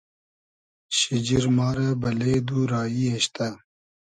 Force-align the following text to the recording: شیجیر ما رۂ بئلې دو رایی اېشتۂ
شیجیر 0.97 1.45
ما 1.55 1.67
رۂ 1.75 1.87
بئلې 2.01 2.35
دو 2.47 2.57
رایی 2.71 3.03
اېشتۂ 3.11 3.49